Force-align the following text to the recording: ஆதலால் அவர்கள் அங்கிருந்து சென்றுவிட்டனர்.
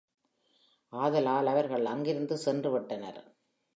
ஆதலால் 0.93 1.47
அவர்கள் 1.47 1.85
அங்கிருந்து 1.85 2.37
சென்றுவிட்டனர். 2.45 3.21